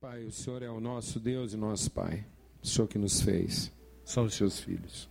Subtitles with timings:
[0.00, 2.24] Pai, o Senhor é o nosso Deus e nosso Pai.
[2.62, 3.70] O Senhor que nos fez.
[4.02, 5.06] São os seus filhos.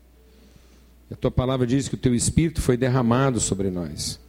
[1.12, 4.20] A tua palavra diz que o teu Espírito foi derramado sobre nós.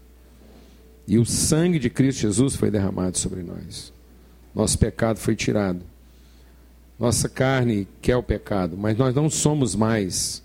[1.08, 3.90] E o sangue de Cristo Jesus foi derramado sobre nós.
[4.54, 5.80] Nosso pecado foi tirado.
[6.98, 10.42] Nossa carne quer o pecado, mas nós não somos mais,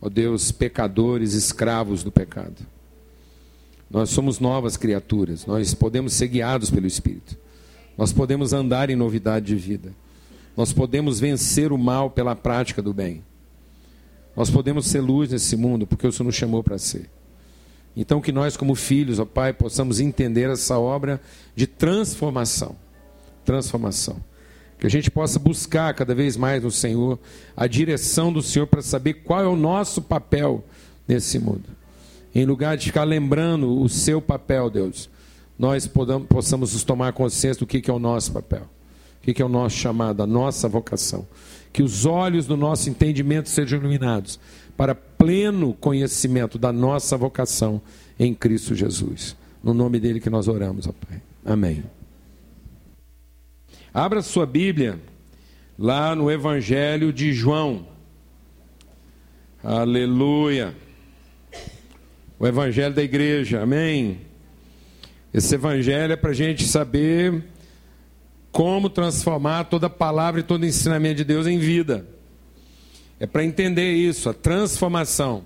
[0.00, 2.66] ó Deus, pecadores, escravos do pecado.
[3.90, 7.36] Nós somos novas criaturas, nós podemos ser guiados pelo Espírito.
[7.96, 9.92] Nós podemos andar em novidade de vida.
[10.56, 13.22] Nós podemos vencer o mal pela prática do bem.
[14.36, 17.10] Nós podemos ser luz nesse mundo porque o Senhor nos chamou para ser.
[17.94, 21.20] Então, que nós, como filhos, ó Pai, possamos entender essa obra
[21.54, 22.74] de transformação.
[23.44, 24.16] Transformação.
[24.78, 27.18] Que a gente possa buscar cada vez mais no Senhor
[27.56, 30.64] a direção do Senhor para saber qual é o nosso papel
[31.06, 31.68] nesse mundo.
[32.34, 35.10] Em lugar de ficar lembrando o seu papel, Deus,
[35.58, 39.42] nós podamos, possamos tomar consciência do que, que é o nosso papel, o que, que
[39.42, 41.26] é o nosso chamado, a nossa vocação.
[41.72, 44.38] Que os olhos do nosso entendimento sejam iluminados
[44.76, 47.80] para pleno conhecimento da nossa vocação
[48.18, 49.36] em Cristo Jesus.
[49.62, 51.22] No nome dele que nós oramos, ó Pai.
[51.44, 51.82] Amém.
[53.94, 54.98] Abra sua Bíblia
[55.78, 57.86] lá no Evangelho de João.
[59.62, 60.74] Aleluia.
[62.38, 63.62] O Evangelho da igreja.
[63.62, 64.31] Amém.
[65.32, 67.42] Esse evangelho é para a gente saber
[68.50, 72.06] como transformar toda palavra e todo ensinamento de Deus em vida.
[73.18, 75.44] É para entender isso, a transformação.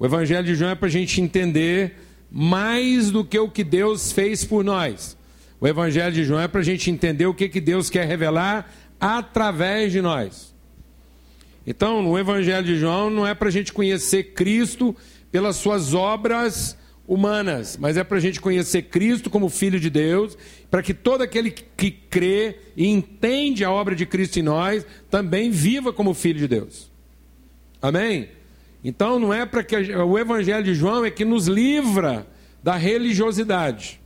[0.00, 1.96] O evangelho de João é para a gente entender
[2.28, 5.16] mais do que o que Deus fez por nós.
[5.60, 8.68] O evangelho de João é para a gente entender o que, que Deus quer revelar
[8.98, 10.52] através de nós.
[11.64, 14.94] Então, no evangelho de João não é para a gente conhecer Cristo
[15.30, 16.76] pelas suas obras
[17.06, 20.36] humanas, mas é para a gente conhecer Cristo como Filho de Deus,
[20.70, 25.50] para que todo aquele que crê e entende a obra de Cristo em nós também
[25.50, 26.90] viva como Filho de Deus.
[27.80, 28.30] Amém?
[28.82, 32.26] Então não é para que o Evangelho de João é que nos livra
[32.62, 34.00] da religiosidade.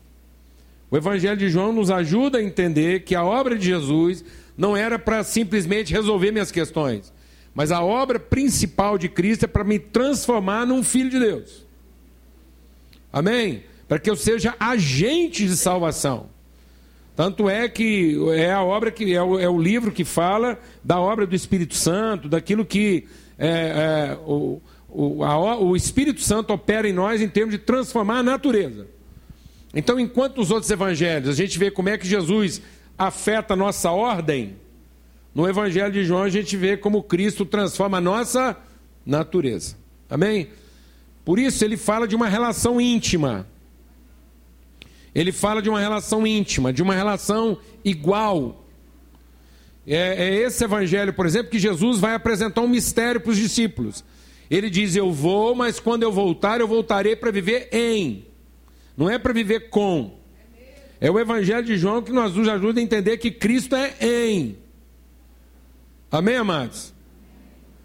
[0.91, 4.25] O Evangelho de João nos ajuda a entender que a obra de Jesus
[4.56, 7.12] não era para simplesmente resolver minhas questões,
[7.55, 11.68] mas a obra principal de Cristo é para me transformar num filho de Deus.
[13.19, 13.65] Amém?
[13.89, 16.27] Para que eu seja agente de salvação.
[17.17, 21.01] Tanto é que é a obra que é o, é o livro que fala da
[21.01, 26.89] obra do Espírito Santo, daquilo que é, é, o, o, a, o Espírito Santo opera
[26.89, 28.87] em nós em termos de transformar a natureza.
[29.75, 32.62] Então, enquanto nos outros evangelhos a gente vê como é que Jesus
[32.97, 34.55] afeta a nossa ordem,
[35.34, 38.57] no Evangelho de João a gente vê como Cristo transforma a nossa
[39.05, 39.75] natureza.
[40.09, 40.51] Amém?
[41.28, 43.47] Por isso ele fala de uma relação íntima.
[45.15, 48.65] Ele fala de uma relação íntima, de uma relação igual.
[49.87, 54.03] É, é esse evangelho, por exemplo, que Jesus vai apresentar um mistério para os discípulos.
[54.50, 58.25] Ele diz: Eu vou, mas quando eu voltar, eu voltarei para viver em.
[58.97, 60.19] Não é para viver com.
[60.99, 64.56] É o Evangelho de João que nos ajuda a entender que Cristo é em.
[66.10, 66.95] Amém, amados?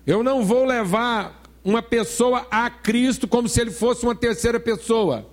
[0.08, 5.30] Eu não vou levar uma pessoa a Cristo como se ele fosse uma terceira pessoa.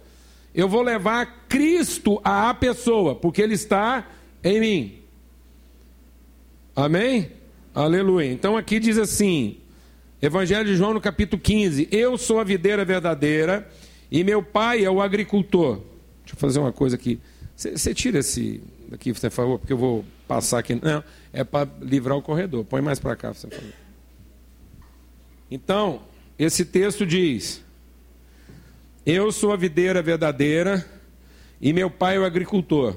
[0.54, 4.06] Eu vou levar Cristo à pessoa, porque ele está
[4.42, 4.98] em mim.
[6.74, 7.30] Amém?
[7.74, 8.30] Aleluia.
[8.30, 9.58] Então aqui diz assim,
[10.20, 13.68] Evangelho de João no capítulo 15: Eu sou a videira verdadeira
[14.10, 15.80] e meu pai é o agricultor.
[16.22, 17.20] Deixa eu fazer uma coisa aqui.
[17.56, 20.74] Você tira esse daqui, por favor, porque eu vou passar aqui.
[20.74, 21.02] Não,
[21.32, 22.64] é para livrar o corredor.
[22.64, 23.72] Põe mais para cá, por favor.
[25.50, 26.00] Então,
[26.40, 27.62] esse texto diz:
[29.04, 30.88] Eu sou a videira verdadeira
[31.60, 32.96] e meu pai é o agricultor.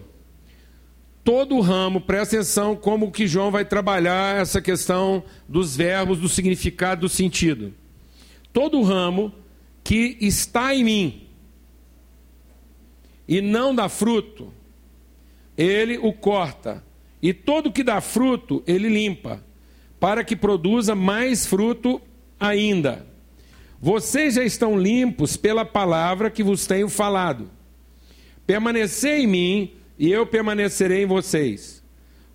[1.25, 6.29] Todo o ramo, presta atenção como que João vai trabalhar essa questão dos verbos, do
[6.29, 7.73] significado, do sentido.
[8.53, 9.33] Todo o ramo
[9.83, 11.27] que está em mim
[13.27, 14.53] e não dá fruto,
[15.57, 16.81] ele o corta.
[17.21, 19.43] E todo que dá fruto, ele limpa,
[19.99, 22.01] para que produza mais fruto
[22.39, 23.12] ainda.
[23.83, 27.49] Vocês já estão limpos pela palavra que vos tenho falado.
[28.47, 31.83] Permanecei em mim e eu permanecerei em vocês.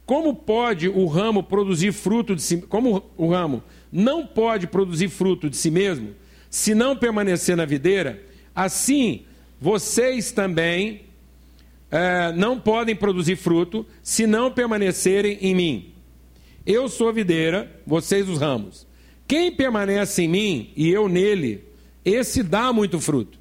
[0.05, 5.49] Como pode o ramo produzir fruto de si, como o ramo não pode produzir fruto
[5.49, 6.15] de si mesmo,
[6.51, 8.23] se não permanecer na videira,
[8.55, 9.23] assim
[9.59, 11.07] vocês também
[11.91, 15.95] é, não podem produzir fruto se não permanecerem em mim.
[16.67, 18.88] Eu sou a videira, vocês os ramos.
[19.29, 21.63] Quem permanece em mim e eu nele,
[22.03, 23.39] esse dá muito fruto.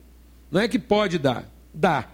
[0.52, 2.10] Não é que pode dar, dá.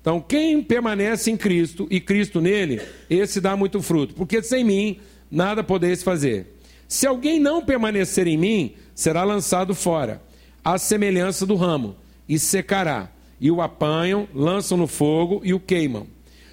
[0.00, 4.98] Então, quem permanece em Cristo e Cristo nele, esse dá muito fruto, porque sem mim
[5.30, 6.54] nada podeis fazer.
[6.88, 10.22] Se alguém não permanecer em mim, será lançado fora,
[10.64, 11.96] à semelhança do ramo,
[12.28, 13.10] e secará.
[13.40, 16.06] E o apanham, lançam no fogo e o queimam.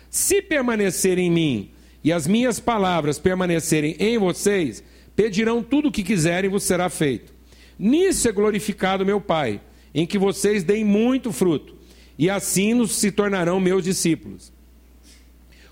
[0.10, 1.72] Se permanecer em mim
[2.04, 4.84] e as minhas palavras permanecerem em vocês,
[5.22, 7.32] pedirão tudo o que quiserem e vos será feito.
[7.78, 9.62] Nisso é glorificado meu Pai,
[9.94, 11.76] em que vocês deem muito fruto
[12.18, 14.52] e assim nos se tornarão meus discípulos.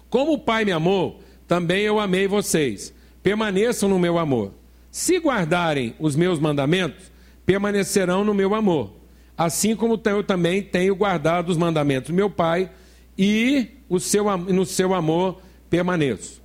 [0.08, 2.94] Como o Pai me amou, também eu amei vocês.
[3.24, 4.54] Permaneçam no meu amor.
[4.92, 7.12] Se guardarem os meus mandamentos,
[7.44, 8.94] permanecerão no meu amor.
[9.36, 12.70] Assim como eu também tenho guardado os mandamentos do meu Pai
[13.18, 15.42] e o seu, no seu amor
[15.72, 16.40] permaneço.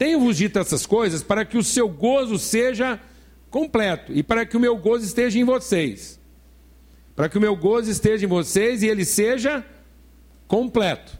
[0.00, 2.98] Tenho-vos dito essas coisas para que o seu gozo seja
[3.50, 6.18] completo e para que o meu gozo esteja em vocês
[7.20, 9.62] para que o meu gozo esteja em vocês e ele seja
[10.48, 11.18] completo.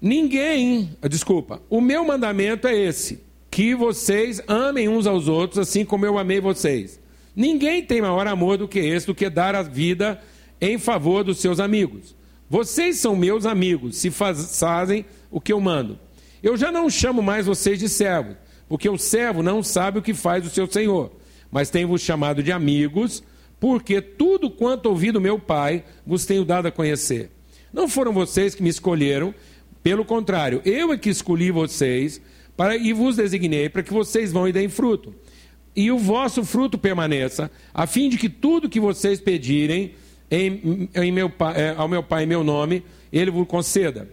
[0.00, 6.06] Ninguém, desculpa, o meu mandamento é esse: que vocês amem uns aos outros, assim como
[6.06, 6.98] eu amei vocês.
[7.36, 10.18] Ninguém tem maior amor do que esse, do que dar a vida
[10.58, 12.16] em favor dos seus amigos.
[12.48, 15.98] Vocês são meus amigos, se faz, fazem o que eu mando.
[16.42, 18.36] Eu já não chamo mais vocês de servos,
[18.68, 21.12] porque o servo não sabe o que faz o seu senhor,
[21.50, 23.22] mas tenho-vos chamado de amigos,
[23.58, 27.30] porque tudo quanto ouvi do meu Pai vos tenho dado a conhecer.
[27.72, 29.34] Não foram vocês que me escolheram,
[29.82, 32.20] pelo contrário, eu é que escolhi vocês
[32.56, 35.14] para, e vos designei para que vocês vão e deem fruto.
[35.74, 39.94] E o vosso fruto permaneça, a fim de que tudo que vocês pedirem
[40.30, 42.82] em, em meu, é, ao meu Pai em meu nome,
[43.12, 44.08] Ele vos conceda.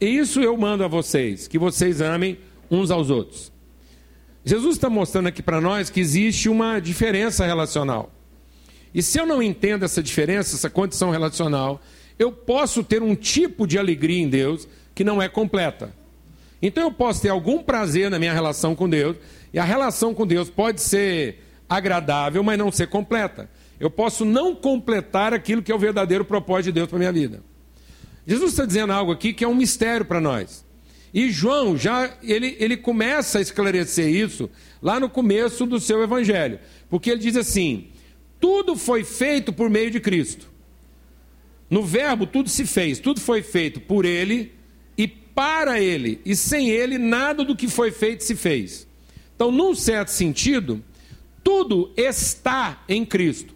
[0.00, 2.38] Isso eu mando a vocês, que vocês amem
[2.70, 3.52] uns aos outros.
[4.44, 8.12] Jesus está mostrando aqui para nós que existe uma diferença relacional.
[8.94, 11.80] E se eu não entendo essa diferença, essa condição relacional,
[12.18, 15.92] eu posso ter um tipo de alegria em Deus que não é completa.
[16.60, 19.16] Então eu posso ter algum prazer na minha relação com Deus,
[19.52, 23.50] e a relação com Deus pode ser agradável, mas não ser completa.
[23.78, 27.42] Eu posso não completar aquilo que é o verdadeiro propósito de Deus para minha vida.
[28.26, 30.64] Jesus está dizendo algo aqui que é um mistério para nós.
[31.14, 34.50] E João já ele, ele começa a esclarecer isso
[34.82, 36.58] lá no começo do seu evangelho,
[36.90, 37.88] porque ele diz assim:
[38.40, 40.48] tudo foi feito por meio de Cristo.
[41.68, 44.52] No Verbo, tudo se fez, tudo foi feito por Ele
[44.96, 48.86] e para Ele, e sem Ele, nada do que foi feito se fez.
[49.34, 50.82] Então, num certo sentido,
[51.42, 53.54] tudo está em Cristo.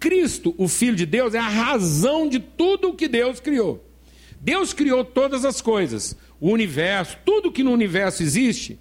[0.00, 3.84] Cristo, o Filho de Deus, é a razão de tudo o que Deus criou.
[4.44, 8.78] Deus criou todas as coisas, o universo, tudo que no universo existe,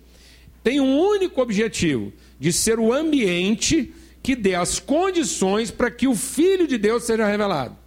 [0.62, 6.16] tem um único objetivo: de ser o ambiente que dê as condições para que o
[6.16, 7.78] Filho de Deus seja revelado.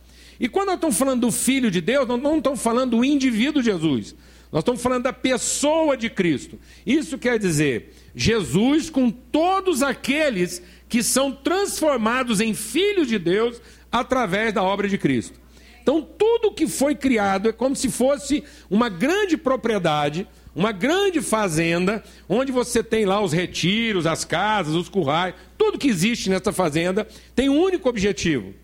[0.41, 3.63] E quando nós estamos falando do Filho de Deus, nós não estamos falando do indivíduo
[3.63, 4.15] Jesus,
[4.51, 6.59] nós estamos falando da pessoa de Cristo.
[6.87, 13.61] Isso quer dizer, Jesus com todos aqueles que são transformados em filhos de Deus
[13.93, 15.39] através da obra de Cristo.
[15.87, 22.03] Então, tudo que foi criado é como se fosse uma grande propriedade uma grande fazenda,
[22.27, 27.07] onde você tem lá os retiros, as casas, os currais, tudo que existe nessa fazenda
[27.35, 28.55] tem um único objetivo: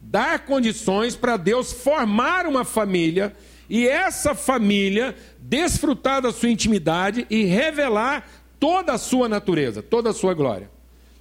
[0.00, 3.36] dar condições para Deus formar uma família
[3.68, 8.26] e essa família desfrutar da sua intimidade e revelar
[8.58, 10.70] toda a sua natureza, toda a sua glória.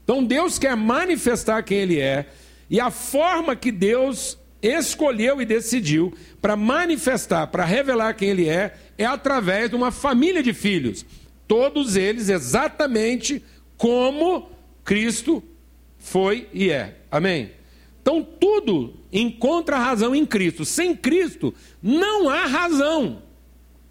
[0.01, 2.25] Então Deus quer manifestar quem Ele é
[2.69, 8.75] e a forma que Deus escolheu e decidiu para manifestar, para revelar quem Ele é,
[8.97, 11.05] é através de uma família de filhos.
[11.47, 13.43] Todos eles exatamente
[13.77, 14.49] como
[14.83, 15.43] Cristo
[15.97, 16.97] foi e é.
[17.09, 17.51] Amém?
[18.01, 20.65] Então tudo encontra razão em Cristo.
[20.65, 23.21] Sem Cristo não há razão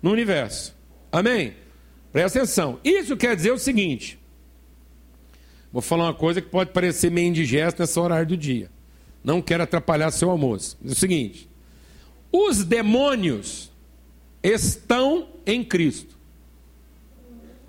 [0.03, 0.77] no universo.
[1.11, 1.55] Amém?
[2.13, 2.79] Presta atenção.
[2.85, 4.19] Isso quer dizer o seguinte.
[5.73, 8.71] Vou falar uma coisa que pode parecer meio indigesta nessa horário do dia.
[9.29, 10.79] Não quero atrapalhar seu almoço.
[10.83, 11.51] É o seguinte:
[12.33, 13.71] os demônios
[14.43, 16.17] estão em Cristo.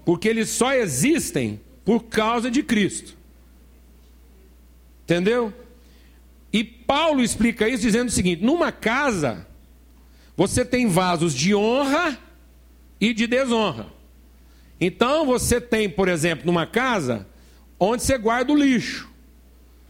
[0.05, 3.13] Porque eles só existem por causa de Cristo.
[5.03, 5.53] Entendeu?
[6.53, 9.45] E Paulo explica isso dizendo o seguinte: numa casa,
[10.37, 12.17] você tem vasos de honra
[13.01, 13.87] e de desonra.
[14.79, 17.27] Então você tem, por exemplo, numa casa,
[17.77, 19.08] onde você guarda o lixo.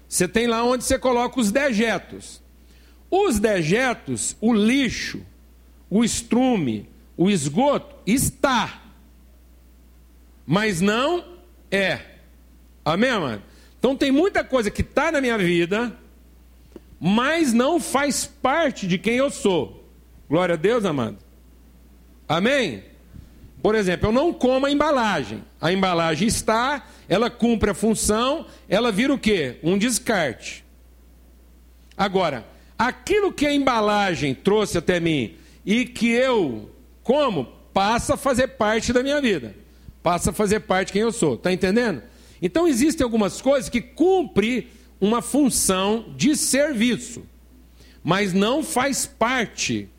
[0.09, 2.41] Você tem lá onde você coloca os dejetos.
[3.11, 5.21] Os dejetos, o lixo,
[5.87, 8.81] o estrume, o esgoto, está.
[10.47, 11.23] Mas não
[11.69, 12.01] é.
[12.83, 13.43] Amém, mano?
[13.77, 15.95] Então tem muita coisa que está na minha vida,
[16.99, 19.87] mas não faz parte de quem eu sou.
[20.27, 21.17] Glória a Deus, amado.
[22.27, 22.83] Amém?
[23.61, 25.43] Por exemplo, eu não como a embalagem.
[25.59, 29.57] A embalagem está, ela cumpre a função, ela vira o quê?
[29.61, 30.63] Um descarte.
[31.97, 32.45] Agora,
[32.77, 35.35] aquilo que a embalagem trouxe até mim
[35.65, 36.71] e que eu
[37.03, 39.55] como, passa a fazer parte da minha vida.
[40.01, 41.35] Passa a fazer parte de quem eu sou.
[41.35, 42.01] Está entendendo?
[42.41, 44.67] Então existem algumas coisas que cumprem
[45.01, 47.23] uma função de serviço,
[48.03, 49.89] mas não faz parte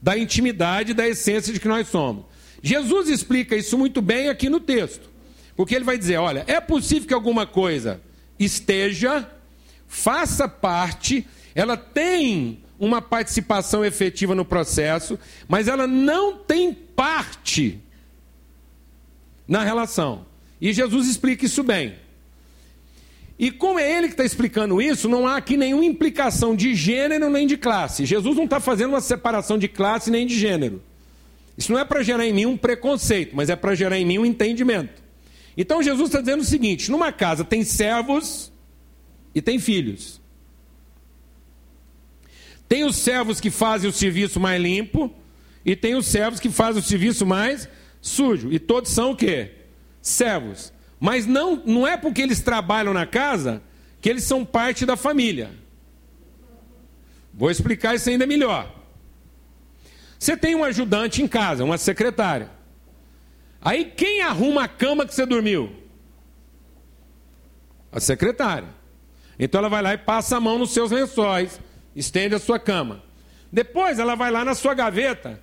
[0.00, 2.24] da intimidade, da essência de que nós somos.
[2.62, 5.08] Jesus explica isso muito bem aqui no texto,
[5.56, 8.00] porque ele vai dizer: olha, é possível que alguma coisa
[8.38, 9.28] esteja,
[9.86, 17.80] faça parte, ela tem uma participação efetiva no processo, mas ela não tem parte
[19.46, 20.26] na relação.
[20.60, 21.94] E Jesus explica isso bem.
[23.38, 27.30] E como é ele que está explicando isso, não há aqui nenhuma implicação de gênero
[27.30, 28.04] nem de classe.
[28.04, 30.82] Jesus não está fazendo uma separação de classe nem de gênero.
[31.58, 34.18] Isso não é para gerar em mim um preconceito, mas é para gerar em mim
[34.18, 35.02] um entendimento.
[35.56, 38.52] Então Jesus está dizendo o seguinte: numa casa tem servos
[39.34, 40.20] e tem filhos.
[42.68, 45.12] Tem os servos que fazem o serviço mais limpo
[45.64, 47.68] e tem os servos que fazem o serviço mais
[48.00, 48.52] sujo.
[48.52, 49.50] E todos são o quê?
[50.00, 50.72] Servos.
[51.00, 53.60] Mas não, não é porque eles trabalham na casa
[54.00, 55.50] que eles são parte da família.
[57.34, 58.77] Vou explicar isso ainda melhor.
[60.18, 62.50] Você tem um ajudante em casa, uma secretária.
[63.60, 65.72] Aí quem arruma a cama que você dormiu?
[67.92, 68.68] A secretária.
[69.38, 71.60] Então ela vai lá e passa a mão nos seus lençóis,
[71.94, 73.02] estende a sua cama.
[73.52, 75.40] Depois ela vai lá na sua gaveta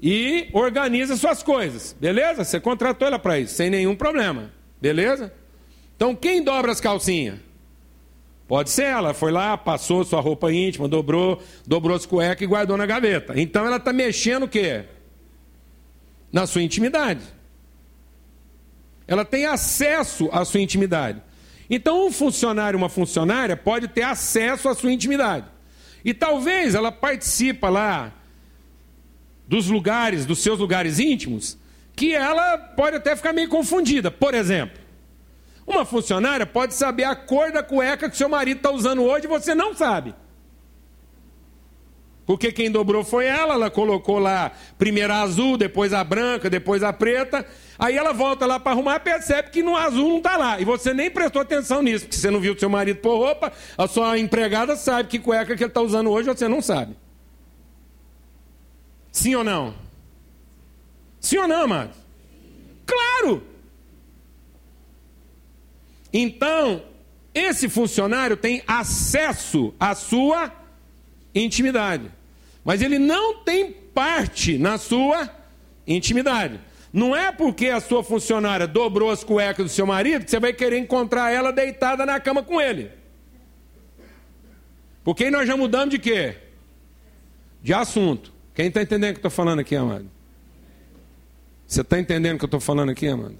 [0.00, 1.94] e organiza suas coisas.
[2.00, 2.44] Beleza?
[2.44, 4.50] Você contratou ela para isso, sem nenhum problema.
[4.80, 5.32] Beleza?
[5.96, 7.38] Então quem dobra as calcinhas?
[8.46, 12.76] Pode ser ela, foi lá, passou sua roupa íntima, dobrou, dobrou as cuecas e guardou
[12.76, 13.40] na gaveta.
[13.40, 14.84] Então ela está mexendo o quê?
[16.30, 17.22] Na sua intimidade.
[19.06, 21.22] Ela tem acesso à sua intimidade.
[21.70, 25.46] Então um funcionário, uma funcionária pode ter acesso à sua intimidade.
[26.04, 28.12] E talvez ela participa lá
[29.48, 31.56] dos lugares, dos seus lugares íntimos,
[31.96, 34.10] que ela pode até ficar meio confundida.
[34.10, 34.83] Por exemplo,
[35.66, 39.28] uma funcionária pode saber a cor da cueca que seu marido está usando hoje e
[39.28, 40.14] você não sabe.
[42.26, 46.82] Porque quem dobrou foi ela, ela colocou lá primeiro a azul, depois a branca, depois
[46.82, 47.46] a preta.
[47.78, 50.58] Aí ela volta lá para arrumar e percebe que no azul não está lá.
[50.58, 53.86] E você nem prestou atenção nisso, porque você não viu seu marido pôr roupa, a
[53.86, 56.96] sua empregada sabe que cueca que ele está usando hoje você não sabe.
[59.12, 59.74] Sim ou não?
[61.20, 61.96] Sim ou não, amados?
[62.86, 63.53] Claro!
[66.16, 66.84] Então,
[67.34, 70.52] esse funcionário tem acesso à sua
[71.34, 72.08] intimidade,
[72.64, 75.28] mas ele não tem parte na sua
[75.84, 76.60] intimidade.
[76.92, 80.52] Não é porque a sua funcionária dobrou as cuecas do seu marido que você vai
[80.52, 82.92] querer encontrar ela deitada na cama com ele.
[85.02, 86.36] Porque aí nós já mudamos de quê?
[87.60, 88.32] De assunto.
[88.54, 90.08] Quem está entendendo o que eu estou falando aqui, amado?
[91.66, 93.36] Você está entendendo o que eu estou falando aqui, amado?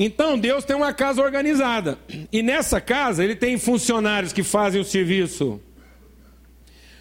[0.00, 1.98] Então Deus tem uma casa organizada.
[2.32, 5.60] E nessa casa ele tem funcionários que fazem o serviço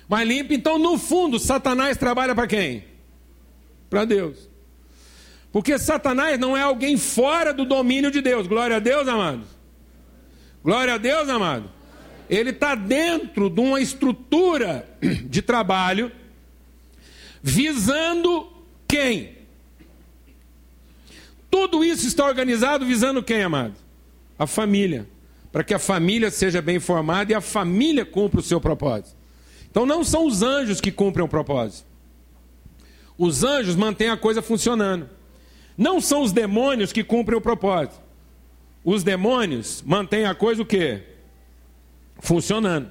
[0.08, 0.54] mais limpo.
[0.54, 2.84] Então, no fundo, Satanás trabalha para quem?
[3.90, 4.50] Para Deus.
[5.52, 8.46] Porque Satanás não é alguém fora do domínio de Deus.
[8.46, 9.44] Glória a Deus, amado.
[10.64, 11.80] Glória a Deus, amado
[12.30, 14.88] ele está dentro de uma estrutura
[15.26, 16.12] de trabalho
[17.42, 18.48] visando
[18.88, 19.39] quem?
[21.50, 23.76] Tudo isso está organizado visando quem, amado?
[24.38, 25.08] A família.
[25.52, 29.18] Para que a família seja bem formada e a família cumpra o seu propósito.
[29.70, 31.88] Então não são os anjos que cumprem o propósito.
[33.18, 35.10] Os anjos mantêm a coisa funcionando.
[35.78, 38.00] Não são os demônios que cumprem o propósito.
[38.84, 41.04] Os demônios mantêm a coisa o quê?
[42.20, 42.90] funcionando.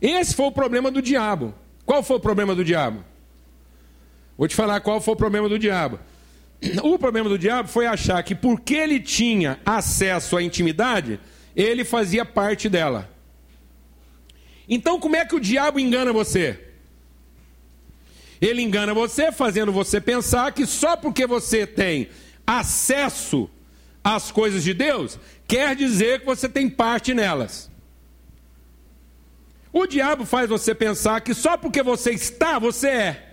[0.00, 1.54] Esse foi o problema do diabo.
[1.84, 3.04] Qual foi o problema do diabo?
[4.36, 5.98] Vou te falar qual foi o problema do diabo.
[6.82, 11.20] O problema do diabo foi achar que porque ele tinha acesso à intimidade,
[11.54, 13.10] ele fazia parte dela.
[14.68, 16.58] Então, como é que o diabo engana você?
[18.40, 22.08] Ele engana você fazendo você pensar que só porque você tem
[22.46, 23.48] acesso
[24.02, 27.70] às coisas de Deus, quer dizer que você tem parte nelas.
[29.72, 33.25] O diabo faz você pensar que só porque você está, você é.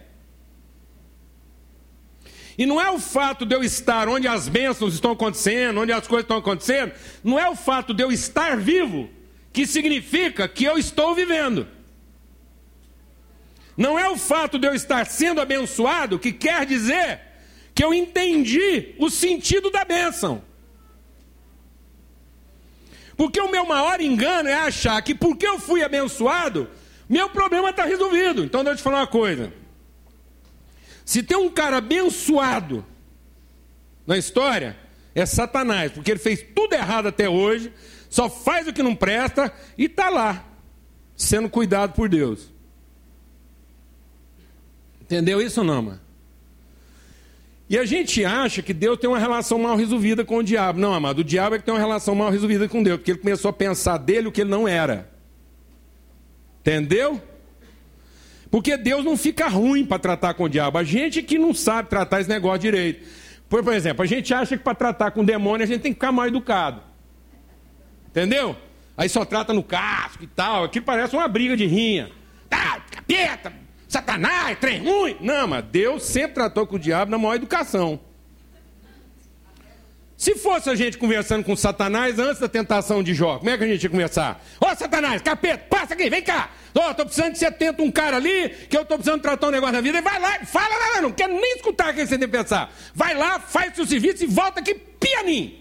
[2.58, 6.08] E não é o fato de eu estar onde as bênçãos estão acontecendo, onde as
[6.08, 6.92] coisas estão acontecendo,
[7.24, 9.10] não é o fato de eu estar vivo
[9.52, 11.68] que significa que eu estou vivendo.
[13.76, 17.22] Não é o fato de eu estar sendo abençoado que quer dizer
[17.74, 20.44] que eu entendi o sentido da bênção.
[23.18, 26.70] Porque o meu maior engano é achar que porque eu fui abençoado,
[27.10, 28.44] meu problema está resolvido.
[28.44, 29.54] Então deixa eu te falar uma coisa.
[31.06, 32.86] Se tem um cara abençoado
[34.06, 34.78] na história,
[35.14, 37.72] é Satanás, porque ele fez tudo errado até hoje,
[38.10, 40.46] só faz o que não presta e está lá,
[41.16, 42.52] sendo cuidado por Deus.
[45.02, 46.02] Entendeu isso ou não, mano?
[47.70, 50.80] E a gente acha que Deus tem uma relação mal resolvida com o diabo.
[50.80, 53.20] Não, amado, o diabo é que tem uma relação mal resolvida com Deus, porque ele
[53.20, 55.12] começou a pensar dele o que ele não era.
[56.60, 57.22] Entendeu?
[58.54, 60.78] Porque Deus não fica ruim para tratar com o diabo.
[60.78, 63.04] A gente que não sabe tratar esse negócio direito.
[63.50, 65.96] Por, por exemplo, a gente acha que para tratar com demônio a gente tem que
[65.96, 66.80] ficar mal educado.
[68.10, 68.56] Entendeu?
[68.96, 70.66] Aí só trata no casco e tal.
[70.66, 72.12] Aqui parece uma briga de rinha.
[72.48, 73.52] Tá, capeta,
[73.88, 75.18] satanás, trem ruim.
[75.20, 78.00] Não, mas Deus sempre tratou com o diabo na maior educação.
[80.24, 83.64] Se fosse a gente conversando com Satanás antes da tentação de Jó, como é que
[83.66, 84.42] a gente ia conversar?
[84.58, 86.50] Ô oh, Satanás, capeta, passa aqui, vem cá.
[86.74, 89.48] Ó, oh, tô precisando que você tenta um cara ali, que eu tô precisando tratar
[89.48, 89.98] um negócio da vida.
[89.98, 92.74] E vai lá, fala lá, não quero nem escutar o que você tem que pensar.
[92.96, 95.60] Vai lá, faz seu serviço e volta aqui pianinho.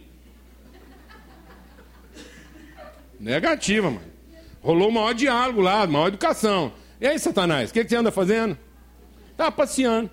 [3.18, 4.12] Negativa, mano.
[4.60, 6.72] Rolou o maior diálogo lá, maior educação.
[7.00, 8.56] E aí, Satanás, o que, que você anda fazendo?
[9.36, 10.08] Tá passeando.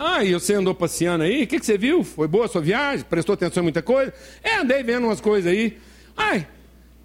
[0.00, 1.42] Ah, e você andou passeando aí?
[1.42, 2.04] O que, que você viu?
[2.04, 3.04] Foi boa a sua viagem?
[3.04, 4.14] Prestou atenção em muita coisa?
[4.44, 5.76] É, andei vendo umas coisas aí.
[6.16, 6.46] Ai,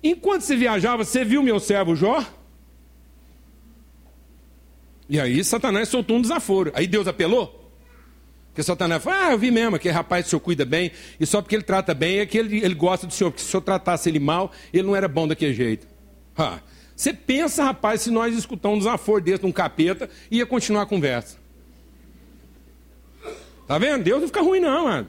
[0.04, 2.24] enquanto você viajava, você viu meu servo Jó?
[5.10, 6.72] E aí Satanás soltou um desaforo.
[6.76, 7.72] Aí Deus apelou?
[8.50, 11.42] Porque Satanás falou, ah, eu vi mesmo, aquele rapaz o senhor cuida bem, e só
[11.42, 13.62] porque ele trata bem é que ele, ele gosta do senhor, porque se o senhor
[13.62, 15.88] tratasse ele mal, ele não era bom daquele jeito.
[16.38, 16.60] Ah,
[16.96, 20.86] você pensa, rapaz, se nós escutamos um desaforo desse de um capeta, ia continuar a
[20.86, 21.42] conversa.
[23.68, 24.04] Tá vendo?
[24.04, 25.08] Deus não fica ruim, não, mano.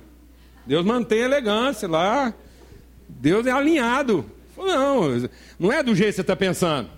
[0.67, 2.33] Deus mantém a elegância lá.
[3.09, 4.25] Deus é alinhado.
[4.57, 6.89] Não, não é do jeito que você está pensando.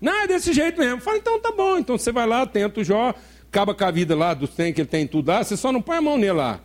[0.00, 1.00] Não, é desse jeito mesmo.
[1.00, 1.78] Fala, então tá bom.
[1.78, 3.14] Então você vai lá, tenta o Jó,
[3.48, 5.80] acaba com a vida lá dos tem que ele tem tudo lá, você só não
[5.80, 6.60] põe a mão nele lá.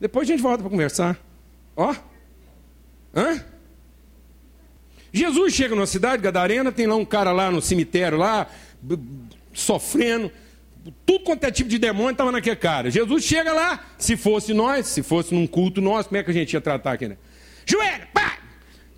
[0.00, 1.18] Depois a gente volta para conversar.
[1.76, 1.94] Ó.
[3.14, 3.44] Hã?
[5.12, 8.46] Jesus chega numa cidade, Gadarena, tem lá um cara lá no cemitério lá,
[9.52, 10.30] sofrendo
[11.04, 12.90] tudo quanto é tipo de demônio estava naquele cara.
[12.90, 16.34] Jesus chega lá, se fosse nós, se fosse num culto nosso, como é que a
[16.34, 17.16] gente ia tratar aqui, né?
[17.66, 18.38] Joelho, pá!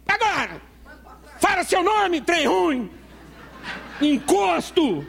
[0.06, 0.60] Agora!
[1.40, 2.90] Fala seu nome, trem ruim!
[4.00, 5.06] Encosto!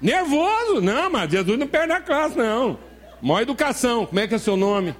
[0.00, 0.80] Nervoso?
[0.80, 2.78] Não, mas Jesus não perde a classe, não.
[3.20, 4.06] Mó educação.
[4.06, 4.94] Como é que é seu nome?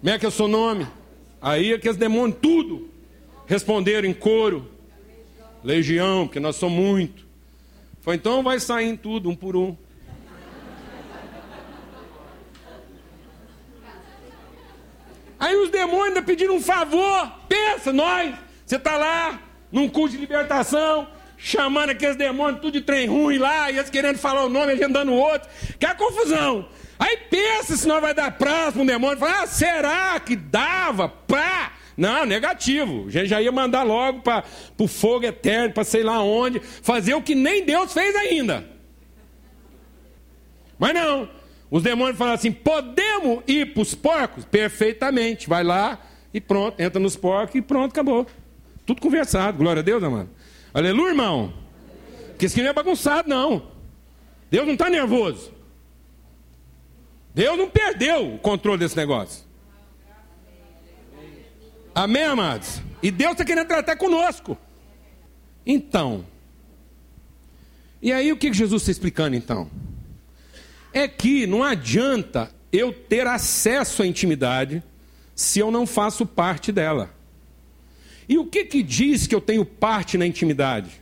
[0.00, 0.86] Como é que é seu nome?
[1.40, 2.90] Aí aqueles demônios, tudo,
[3.46, 4.70] responderam em coro.
[5.66, 7.26] Legião, porque nós somos muito.
[8.00, 9.76] Foi então vai saindo tudo, um por um.
[15.40, 17.32] Aí os demônios ainda pediram um favor.
[17.48, 18.32] Pensa, nós,
[18.64, 23.68] você está lá, num culto de libertação, chamando aqueles demônios tudo de trem ruim lá,
[23.68, 25.50] e eles querendo falar o nome, a gente dando outro.
[25.80, 26.68] Que é a confusão.
[26.96, 29.18] Aí pensa se nós vai dar prazo para um demônio.
[29.18, 31.08] Fala, ah, será que dava?
[31.08, 31.72] Pá!
[31.96, 33.10] Não, negativo.
[33.10, 34.44] Gente já ia mandar logo para
[34.78, 38.68] o fogo eterno, para sei lá onde, fazer o que nem Deus fez ainda.
[40.78, 41.28] Mas não.
[41.70, 44.44] Os demônios falam assim: podemos ir para os porcos?
[44.44, 45.48] Perfeitamente.
[45.48, 45.98] Vai lá
[46.34, 48.26] e pronto, entra nos porcos e pronto, acabou.
[48.84, 49.56] Tudo conversado.
[49.56, 50.28] Glória a Deus, amado.
[50.74, 51.52] Aleluia, irmão.
[52.28, 53.62] Porque isso aqui não é bagunçado, não.
[54.50, 55.50] Deus não está nervoso.
[57.34, 59.45] Deus não perdeu o controle desse negócio.
[61.96, 62.82] Amém, amados?
[63.02, 64.54] E Deus está querendo tratar conosco.
[65.64, 66.26] Então,
[68.02, 69.70] e aí o que Jesus está explicando então?
[70.92, 74.82] É que não adianta eu ter acesso à intimidade
[75.34, 77.08] se eu não faço parte dela.
[78.28, 81.00] E o que, que diz que eu tenho parte na intimidade?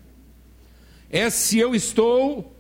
[1.11, 2.55] É se eu estou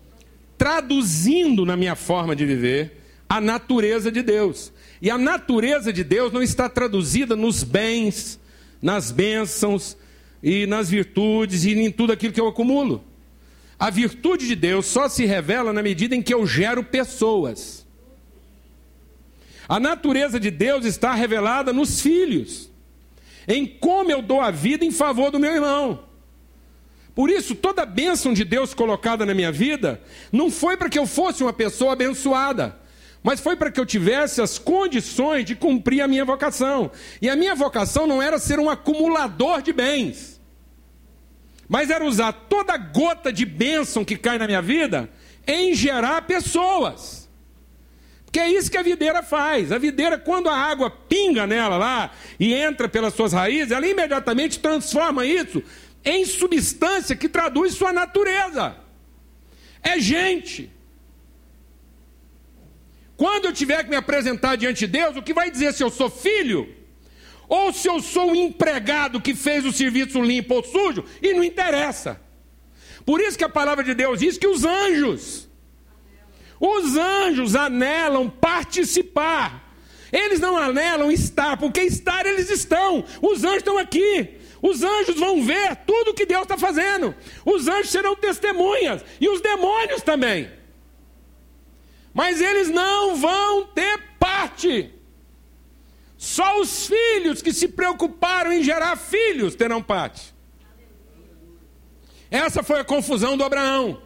[0.59, 4.73] traduzindo na minha forma de viver a natureza de Deus.
[5.05, 8.41] E a natureza de Deus não está traduzida nos bens,
[8.81, 9.99] nas bênçãos
[10.43, 13.05] e nas virtudes e em tudo aquilo que eu acumulo.
[13.79, 17.87] A virtude de Deus só se revela na medida em que eu gero pessoas.
[19.69, 22.71] A natureza de Deus está revelada nos filhos,
[23.47, 26.03] em como eu dou a vida em favor do meu irmão.
[27.15, 30.01] Por isso, toda a bênção de Deus colocada na minha vida
[30.33, 32.83] não foi para que eu fosse uma pessoa abençoada,
[33.25, 36.91] mas foi para que eu tivesse as condições de cumprir a minha vocação.
[37.23, 40.39] E a minha vocação não era ser um acumulador de bens,
[41.67, 45.09] mas era usar toda gota de bênção que cai na minha vida
[45.47, 47.27] em gerar pessoas.
[48.31, 49.73] Que é isso que a videira faz.
[49.73, 54.59] A videira, quando a água pinga nela lá e entra pelas suas raízes, ela imediatamente
[54.59, 55.63] transforma isso
[56.05, 58.77] em substância que traduz sua natureza.
[59.83, 60.74] É gente.
[63.17, 65.91] Quando eu tiver que me apresentar diante de Deus, o que vai dizer se eu
[65.91, 66.75] sou filho?
[67.49, 71.05] Ou se eu sou um empregado que fez o serviço limpo ou sujo?
[71.23, 72.21] E não interessa.
[73.05, 75.49] Por isso que a palavra de Deus diz que os anjos,
[76.59, 79.63] os anjos anelam participar.
[80.11, 83.05] Eles não anelam estar, porque estar eles estão.
[83.21, 84.39] Os anjos estão aqui.
[84.63, 87.15] Os anjos vão ver tudo que Deus está fazendo.
[87.45, 89.05] Os anjos serão testemunhas.
[89.21, 90.49] E os demônios também.
[92.15, 94.95] Mas eles não vão ter parte.
[96.17, 100.33] Só os filhos que se preocuparam em gerar filhos terão parte.
[102.31, 104.01] Essa foi a confusão do Abraão.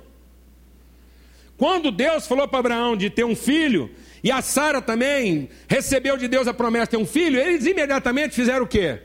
[1.56, 3.94] Quando Deus falou para Abraão de ter um filho,
[4.24, 8.34] e a Sara também recebeu de Deus a promessa de ter um filho, eles imediatamente
[8.34, 9.00] fizeram o quê?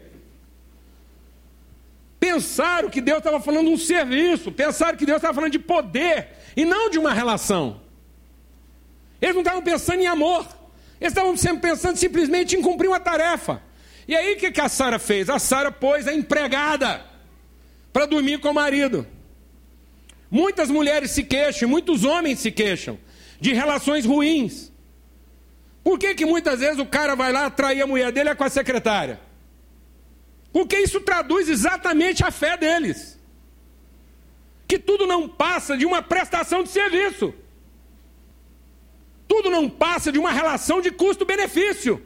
[2.19, 6.29] Pensaram que Deus estava falando de um serviço, pensaram que Deus estava falando de poder
[6.55, 7.82] e não de uma relação.
[9.23, 10.45] Eles não estavam pensando em amor,
[10.99, 13.63] eles estavam sempre pensando simplesmente em cumprir uma tarefa.
[14.05, 15.29] E aí o que, que a Sara fez?
[15.29, 17.05] A Sara pôs a empregada
[17.93, 19.07] para dormir com o marido.
[20.29, 22.99] Muitas mulheres se queixam, muitos homens se queixam
[23.39, 24.73] de relações ruins.
[25.85, 28.43] Por que, que muitas vezes o cara vai lá atrair a mulher dele é com
[28.43, 29.21] a secretária?
[30.51, 33.17] Porque isso traduz exatamente a fé deles.
[34.67, 37.33] Que tudo não passa de uma prestação de serviço.
[39.33, 41.99] Tudo não passa de uma relação de custo-benefício.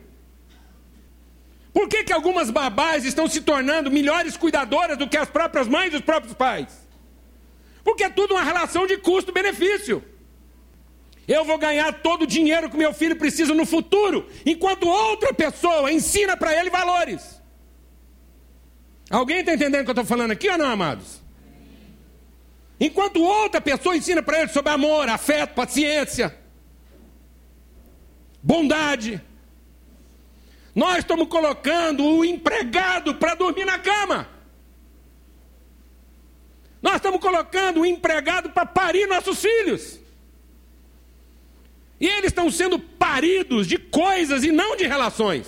[1.74, 5.92] Por que, que algumas babás estão se tornando melhores cuidadoras do que as próprias mães
[5.92, 6.88] e os próprios pais?
[7.84, 10.02] Porque é tudo uma relação de custo-benefício.
[11.28, 15.92] Eu vou ganhar todo o dinheiro que meu filho precisa no futuro, enquanto outra pessoa
[15.92, 17.42] ensina para ele valores.
[19.10, 21.22] Alguém está entendendo o que eu estou falando aqui ou não, amados?
[22.80, 26.47] Enquanto outra pessoa ensina para ele sobre amor, afeto, paciência,
[28.48, 29.22] bondade,
[30.74, 34.30] nós estamos colocando o empregado para dormir na cama.
[36.82, 40.00] Nós estamos colocando um empregado para parir nossos filhos.
[42.00, 45.48] E eles estão sendo paridos de coisas e não de relações.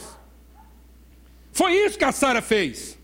[1.54, 2.98] Foi isso que a Sara fez.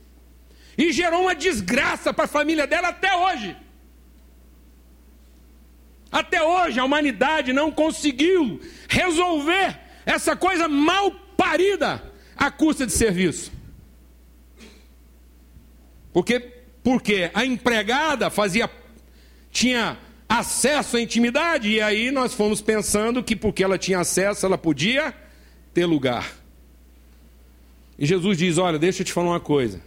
[0.78, 3.56] E gerou uma desgraça para a família dela até hoje.
[6.12, 12.04] Até hoje a humanidade não conseguiu resolver essa coisa mal parida
[12.38, 13.52] à custa de serviço.
[16.14, 18.70] Porque porque a empregada fazia
[19.52, 19.98] tinha
[20.30, 25.14] acesso à intimidade e aí nós fomos pensando que porque ela tinha acesso, ela podia
[25.74, 26.32] ter lugar.
[27.98, 29.82] E Jesus diz: "Olha, deixa eu te falar uma coisa.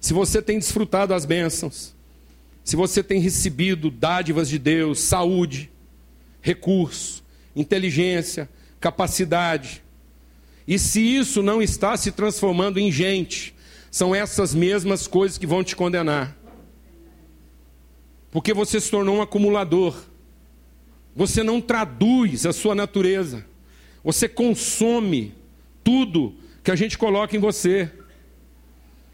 [0.00, 1.94] Se você tem desfrutado as bênçãos,
[2.62, 5.70] se você tem recebido dádivas de Deus, saúde,
[6.40, 7.24] recurso,
[7.56, 8.48] inteligência,
[8.86, 9.82] capacidade,
[10.64, 13.52] e se isso não está se transformando em gente,
[13.90, 16.36] são essas mesmas coisas que vão te condenar.
[18.30, 19.96] Porque você se tornou um acumulador.
[21.16, 23.44] Você não traduz a sua natureza.
[24.04, 25.34] Você consome
[25.82, 27.90] tudo que a gente coloca em você.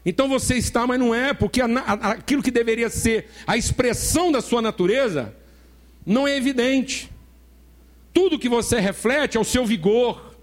[0.05, 4.61] Então você está, mas não é, porque aquilo que deveria ser a expressão da sua
[4.61, 5.33] natureza
[6.05, 7.12] não é evidente.
[8.13, 10.33] Tudo que você reflete é o seu vigor.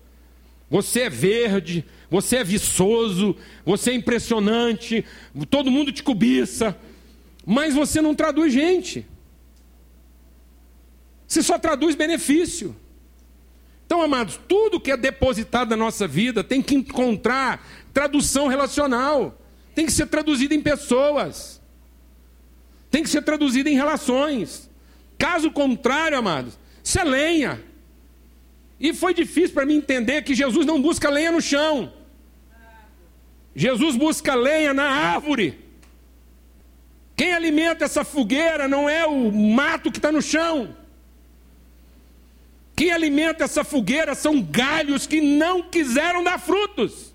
[0.69, 5.05] Você é verde, você é viçoso, você é impressionante,
[5.49, 6.79] todo mundo te cobiça,
[7.45, 9.05] mas você não traduz gente.
[11.27, 12.77] Você só traduz benefício.
[13.85, 19.37] Então, amados, tudo que é depositado na nossa vida tem que encontrar tradução relacional,
[19.75, 21.61] tem que ser traduzido em pessoas,
[22.89, 24.71] tem que ser traduzido em relações.
[25.19, 26.57] Caso contrário, amados,
[26.91, 27.63] isso é lenha.
[28.81, 31.93] E foi difícil para mim entender que Jesus não busca lenha no chão.
[33.55, 35.57] Jesus busca lenha na árvore.
[37.15, 40.75] Quem alimenta essa fogueira não é o mato que está no chão.
[42.75, 47.15] Quem alimenta essa fogueira são galhos que não quiseram dar frutos,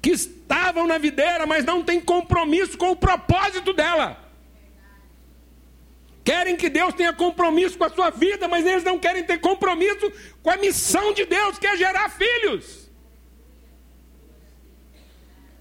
[0.00, 4.29] que estavam na videira, mas não têm compromisso com o propósito dela.
[6.30, 10.12] Querem que Deus tenha compromisso com a sua vida, mas eles não querem ter compromisso
[10.44, 12.88] com a missão de Deus, que é gerar filhos.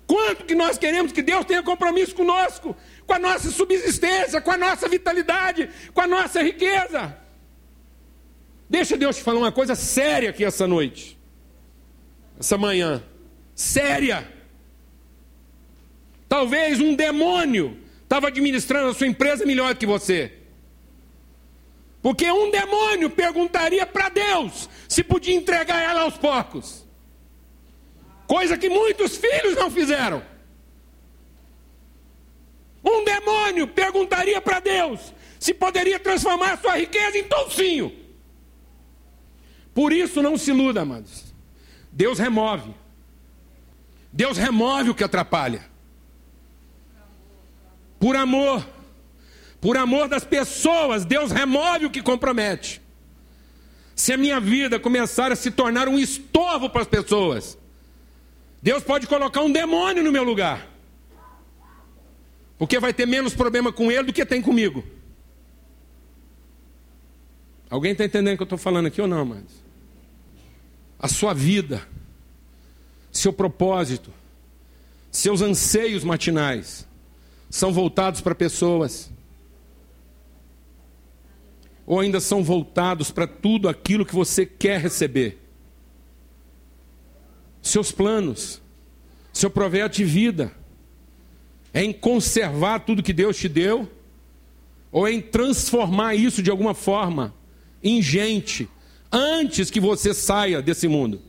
[0.05, 2.77] Quanto que nós queremos que Deus tenha compromisso conosco,
[3.07, 7.17] com a nossa subsistência, com a nossa vitalidade, com a nossa riqueza?
[8.69, 11.17] Deixa Deus te falar uma coisa séria aqui essa noite,
[12.39, 13.01] essa manhã.
[13.55, 14.31] Séria.
[16.27, 20.38] Talvez um demônio estava administrando a sua empresa melhor que você.
[22.01, 26.87] Porque um demônio perguntaria para Deus se podia entregar ela aos porcos.
[28.25, 30.23] Coisa que muitos filhos não fizeram.
[32.83, 37.93] Um demônio perguntaria para Deus se poderia transformar sua riqueza em toucinho.
[39.73, 41.33] Por isso não se iluda, amados.
[41.91, 42.73] Deus remove.
[44.11, 45.65] Deus remove o que atrapalha.
[47.99, 48.78] Por amor.
[49.61, 52.81] Por amor das pessoas, Deus remove o que compromete.
[53.95, 57.57] Se a minha vida começar a se tornar um estorvo para as pessoas,
[58.61, 60.67] Deus pode colocar um demônio no meu lugar.
[62.57, 64.83] Porque vai ter menos problema com ele do que tem comigo.
[67.69, 69.53] Alguém está entendendo o que eu estou falando aqui ou não, amados?
[70.97, 71.85] A sua vida,
[73.11, 74.13] seu propósito,
[75.11, 76.87] seus anseios matinais
[77.49, 79.09] são voltados para pessoas
[81.89, 85.39] ou ainda são voltados para tudo aquilo que você quer receber?
[87.63, 88.61] Seus planos,
[89.33, 90.51] seu projeto de vida,
[91.73, 93.89] é em conservar tudo que Deus te deu,
[94.91, 97.33] ou é em transformar isso de alguma forma
[97.81, 98.69] em gente,
[99.11, 101.19] antes que você saia desse mundo?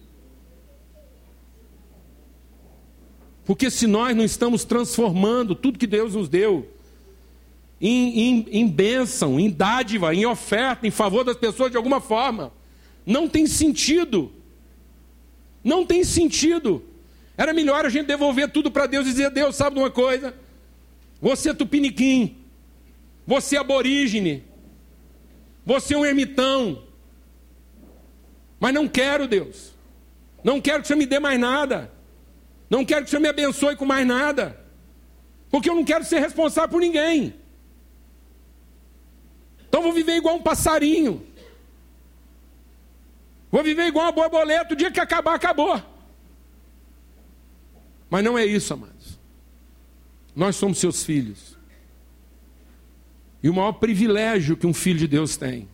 [3.46, 6.68] Porque se nós não estamos transformando tudo que Deus nos deu,
[7.80, 12.52] em, em, em bênção, em dádiva, em oferta, em favor das pessoas de alguma forma.
[13.06, 14.30] Não tem sentido.
[15.64, 16.84] Não tem sentido.
[17.36, 20.34] Era melhor a gente devolver tudo para Deus e dizer: Deus, sabe de uma coisa?
[21.22, 22.36] Você é tupiniquim,
[23.26, 24.44] você é aborígene,
[25.64, 26.82] você é um ermitão.
[28.58, 29.72] Mas não quero, Deus.
[30.44, 31.90] Não quero que você me dê mais nada.
[32.68, 34.60] Não quero que você me abençoe com mais nada.
[35.50, 37.39] Porque eu não quero ser responsável por ninguém.
[39.70, 41.24] Então vou viver igual um passarinho.
[43.52, 44.74] Vou viver igual uma borboleta.
[44.74, 45.80] O dia que acabar, acabou.
[48.10, 49.16] Mas não é isso, amados.
[50.34, 51.56] Nós somos seus filhos.
[53.40, 55.68] E o maior privilégio que um filho de Deus tem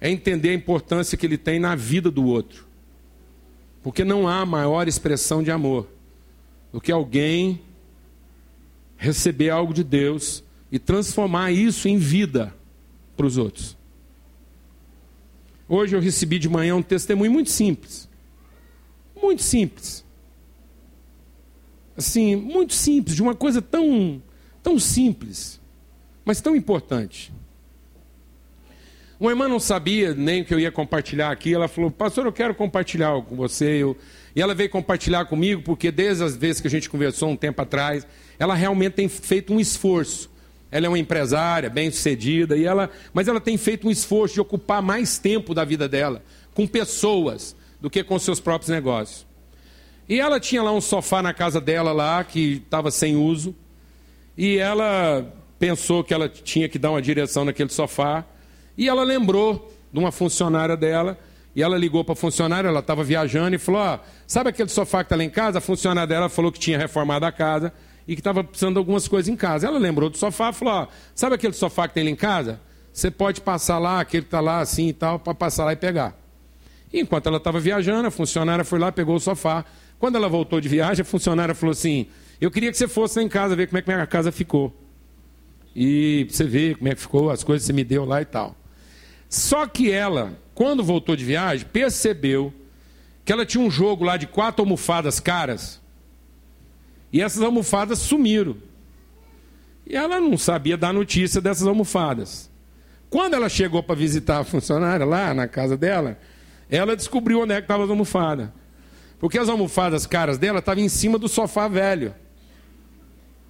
[0.00, 2.66] é entender a importância que ele tem na vida do outro.
[3.80, 5.88] Porque não há maior expressão de amor
[6.72, 7.62] do que alguém
[8.96, 12.55] receber algo de Deus e transformar isso em vida
[13.16, 13.76] para os outros.
[15.68, 18.08] Hoje eu recebi de manhã um testemunho muito simples.
[19.20, 20.04] Muito simples.
[21.96, 24.22] Assim, muito simples, de uma coisa tão,
[24.62, 25.58] tão simples,
[26.24, 27.32] mas tão importante.
[29.18, 31.54] Uma irmã não sabia nem que eu ia compartilhar aqui.
[31.54, 33.82] Ela falou: Pastor, eu quero compartilhar algo com você.
[33.82, 33.96] Eu...
[34.34, 37.62] E ela veio compartilhar comigo, porque desde as vezes que a gente conversou um tempo
[37.62, 38.06] atrás,
[38.38, 40.30] ela realmente tem feito um esforço
[40.70, 44.40] ela é uma empresária bem sucedida, e ela, mas ela tem feito um esforço de
[44.40, 46.22] ocupar mais tempo da vida dela
[46.54, 49.26] com pessoas do que com seus próprios negócios.
[50.08, 53.54] E ela tinha lá um sofá na casa dela lá que estava sem uso,
[54.36, 58.24] e ela pensou que ela tinha que dar uma direção naquele sofá,
[58.76, 61.18] e ela lembrou de uma funcionária dela,
[61.54, 64.98] e ela ligou para a funcionária, ela estava viajando e falou: ah, sabe aquele sofá
[64.98, 65.58] que está lá em casa?
[65.58, 67.72] A funcionária dela falou que tinha reformado a casa
[68.06, 69.66] e que estava precisando de algumas coisas em casa.
[69.66, 72.60] Ela lembrou do sofá e falou: ó, sabe aquele sofá que tem lá em casa?
[72.92, 75.76] Você pode passar lá, aquele que está lá assim e tal, para passar lá e
[75.76, 76.16] pegar.
[76.92, 79.64] E enquanto ela estava viajando, a funcionária foi lá, pegou o sofá.
[79.98, 82.06] Quando ela voltou de viagem, a funcionária falou assim:
[82.40, 84.74] Eu queria que você fosse lá em casa ver como é que minha casa ficou.
[85.74, 88.24] E você ver como é que ficou, as coisas que você me deu lá e
[88.24, 88.56] tal.
[89.28, 92.54] Só que ela, quando voltou de viagem, percebeu
[93.24, 95.82] que ela tinha um jogo lá de quatro almofadas caras
[97.16, 98.58] e essas almofadas sumiram.
[99.86, 102.50] E ela não sabia dar notícia dessas almofadas.
[103.08, 106.18] Quando ela chegou para visitar a funcionária lá na casa dela,
[106.68, 108.50] ela descobriu onde é que estavam as almofadas.
[109.18, 112.14] Porque as almofadas caras dela estavam em cima do sofá velho.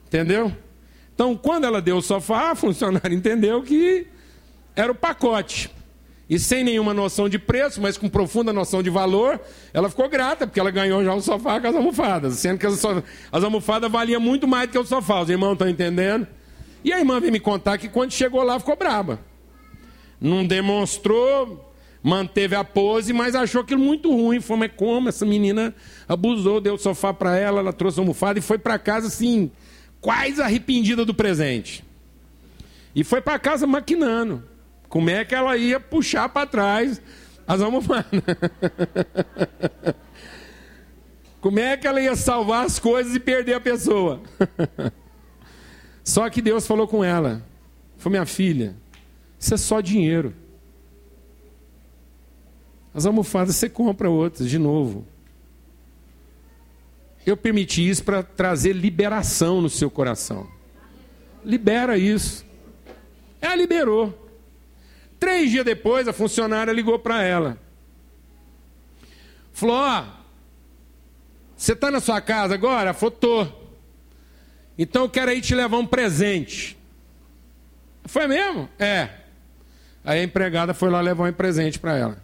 [0.07, 0.57] Entendeu?
[1.13, 4.07] Então, quando ela deu o sofá, a funcionária entendeu que
[4.77, 5.75] era o pacote.
[6.29, 9.41] E sem nenhuma noção de preço, mas com profunda noção de valor,
[9.73, 12.35] ela ficou grata, porque ela ganhou já um sofá com as almofadas.
[12.35, 12.85] Sendo que as,
[13.31, 15.21] as almofadas valiam muito mais do que o sofá.
[15.21, 16.27] Os irmãos estão entendendo?
[16.83, 19.21] E a irmã veio me contar que quando chegou lá ficou braba.
[20.21, 24.41] Não demonstrou, manteve a pose, mas achou aquilo muito ruim.
[24.41, 25.73] Falou, mas como essa menina
[26.09, 29.51] abusou, deu o sofá para ela, ela trouxe a almofada e foi para casa assim,
[30.01, 31.85] quase arrependida do presente.
[32.97, 34.43] E foi para casa maquinando.
[34.97, 37.03] Como é que ela ia puxar para trás
[37.47, 38.07] as almofadas?
[41.39, 44.23] Como é que ela ia salvar as coisas e perder a pessoa?
[46.03, 47.45] Só que Deus falou com ela:
[47.99, 48.75] Falou, minha filha,
[49.39, 50.35] isso é só dinheiro.
[52.95, 55.07] As almofadas você compra outras de novo.
[57.27, 60.49] Eu permiti isso para trazer liberação no seu coração.
[61.45, 62.47] Libera isso.
[63.43, 64.26] Ela liberou.
[65.27, 67.59] Três dias depois, a funcionária ligou para ela.
[69.53, 70.05] Falou: Ó,
[71.57, 72.95] você está na sua casa agora?
[72.95, 73.77] Falou:
[74.79, 76.79] Então eu quero aí te levar um presente.
[78.05, 78.69] Foi mesmo?
[78.79, 79.09] É.
[80.05, 82.23] Aí a empregada foi lá levar um presente para ela.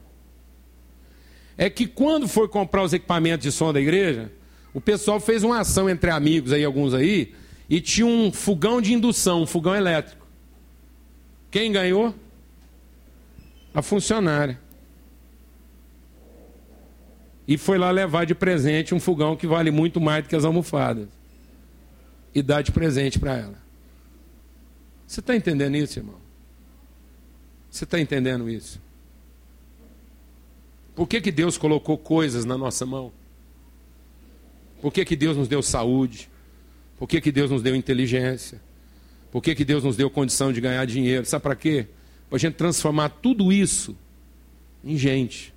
[1.58, 4.30] É que quando foi comprar os equipamentos de som da igreja,
[4.72, 7.34] o pessoal fez uma ação entre amigos aí, alguns aí,
[7.68, 10.24] e tinha um fogão de indução, um fogão elétrico.
[11.50, 12.14] Quem ganhou?
[13.74, 14.60] A funcionária.
[17.46, 20.44] E foi lá levar de presente um fogão que vale muito mais do que as
[20.44, 21.08] almofadas.
[22.34, 23.62] E dar de presente para ela.
[25.06, 26.16] Você está entendendo isso, irmão?
[27.70, 28.80] Você está entendendo isso?
[30.94, 33.12] Por que, que Deus colocou coisas na nossa mão?
[34.80, 36.30] Por que, que Deus nos deu saúde?
[36.98, 38.60] Por que, que Deus nos deu inteligência?
[39.30, 41.24] Por que, que Deus nos deu condição de ganhar dinheiro?
[41.24, 41.86] Sabe para quê?
[42.32, 43.94] Para a gente transformar tudo isso
[44.82, 45.52] em gente.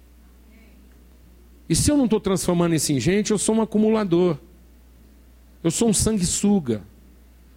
[1.69, 4.37] E se eu não estou transformando isso em gente, eu sou um acumulador.
[5.63, 6.83] Eu sou um sanguessuga.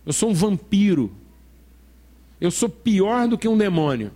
[0.06, 1.10] Eu sou um vampiro.
[2.40, 4.12] Eu sou pior do que um demônio.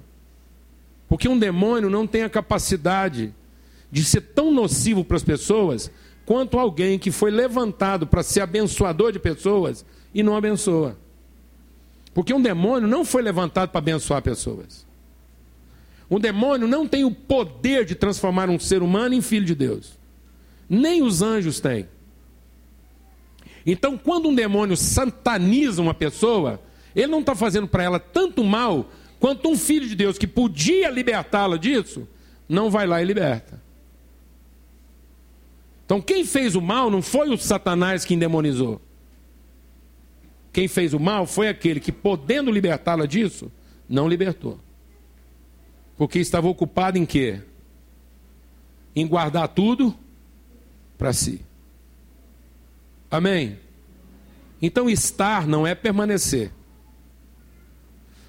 [1.09, 3.35] Porque um demônio não tem a capacidade
[3.91, 5.91] de ser tão nocivo para as pessoas
[6.25, 9.85] quanto alguém que foi levantado para ser abençoador de pessoas
[10.15, 10.97] e não abençoa.
[12.15, 14.92] Porque um demônio não foi levantado para abençoar pessoas.
[16.13, 19.99] Um demônio não tem o poder de transformar um ser humano em filho de Deus.
[20.69, 21.89] Nem os anjos têm.
[23.65, 26.61] Então, quando um demônio sataniza uma pessoa,
[26.95, 30.91] ele não está fazendo para ela tanto mal quanto um filho de Deus que podia
[30.91, 32.07] libertá-la disso,
[32.47, 33.63] não vai lá e liberta.
[35.87, 38.83] Então, quem fez o mal não foi o Satanás que endemonizou.
[40.53, 43.51] Quem fez o mal foi aquele que, podendo libertá-la disso,
[43.89, 44.61] não libertou.
[45.97, 47.41] Porque estava ocupado em quê?
[48.95, 49.95] Em guardar tudo
[50.99, 51.45] para si.
[53.11, 53.59] Amém?
[54.61, 56.51] Então, estar não é permanecer.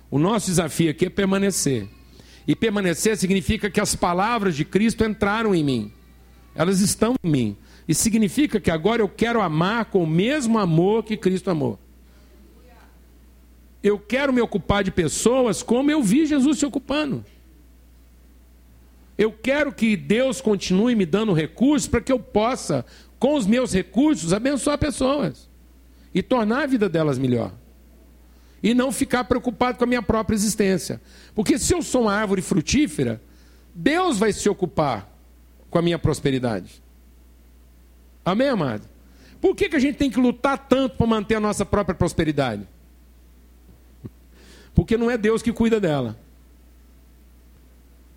[0.10, 1.88] O nosso desafio aqui é permanecer.
[2.48, 5.92] E permanecer significa que as palavras de Cristo entraram em mim.
[6.56, 7.58] Elas estão em mim.
[7.88, 11.80] E significa que agora eu quero amar com o mesmo amor que Cristo amou.
[13.82, 17.26] Eu quero me ocupar de pessoas como eu vi Jesus se ocupando.
[19.18, 22.86] Eu quero que Deus continue me dando recursos para que eu possa,
[23.20, 25.50] com os meus recursos, abençoar pessoas
[26.14, 27.54] e tornar a vida delas melhor
[28.64, 31.02] e não ficar preocupado com a minha própria existência.
[31.36, 33.22] Porque se eu sou uma árvore frutífera,
[33.76, 35.12] Deus vai se ocupar
[35.70, 36.82] com a minha prosperidade.
[38.24, 38.88] Amém, amado?
[39.42, 42.66] Por que, que a gente tem que lutar tanto para manter a nossa própria prosperidade?
[44.74, 46.18] Porque não é Deus que cuida dela.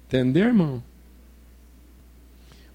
[0.07, 0.83] Entendeu, irmão?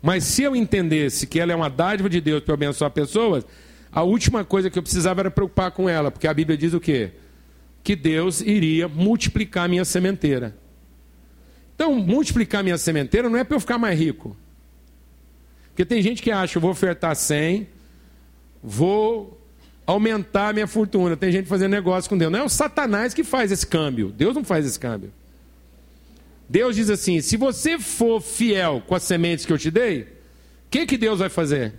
[0.01, 3.45] Mas se eu entendesse que ela é uma dádiva de Deus para abençoar pessoas,
[3.91, 6.79] a última coisa que eu precisava era preocupar com ela, porque a Bíblia diz o
[6.79, 7.11] quê?
[7.83, 10.55] que Deus iria multiplicar minha sementeira.
[11.75, 14.37] Então, multiplicar minha sementeira não é para eu ficar mais rico.
[15.69, 17.67] Porque tem gente que acha, eu vou ofertar 100,
[18.61, 19.39] vou
[19.85, 21.17] aumentar minha fortuna.
[21.17, 22.31] Tem gente fazendo negócio com Deus.
[22.31, 24.09] Não é o Satanás que faz esse câmbio.
[24.09, 25.11] Deus não faz esse câmbio.
[26.51, 30.07] Deus diz assim: se você for fiel com as sementes que eu te dei, o
[30.69, 31.73] que, que Deus vai fazer?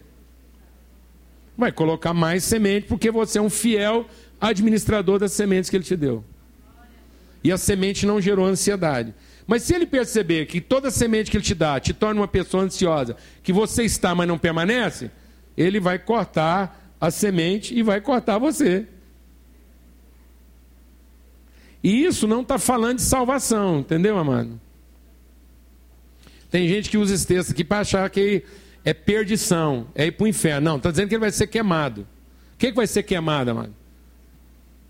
[1.59, 4.07] Vai colocar mais semente, porque você é um fiel
[4.41, 6.25] administrador das sementes que ele te deu.
[7.45, 9.15] E a semente não gerou ansiedade.
[9.47, 12.63] Mas se ele perceber que toda semente que ele te dá te torna uma pessoa
[12.63, 15.11] ansiosa, que você está, mas não permanece,
[15.55, 18.87] ele vai cortar a semente e vai cortar você.
[21.85, 24.59] E isso não está falando de salvação, entendeu, amado?
[26.53, 28.45] Tem gente que usa esse texto aqui para achar que
[28.85, 30.71] é perdição, é ir para o inferno.
[30.71, 32.03] Não, está dizendo que ele vai ser queimado.
[32.03, 33.75] O que, que vai ser queimado, amado?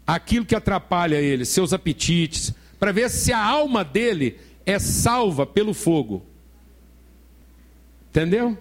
[0.06, 5.72] aquilo que atrapalha ele, seus apetites, para ver se a alma dele é salva pelo
[5.72, 6.24] fogo.
[8.10, 8.58] Entendeu?